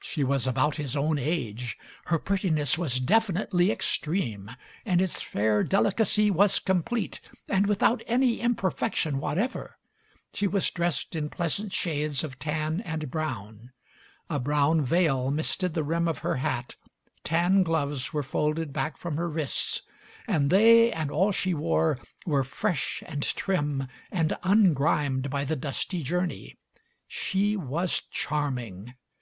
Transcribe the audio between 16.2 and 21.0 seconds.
her hat, tan gloves were folded back from her wrists; and they,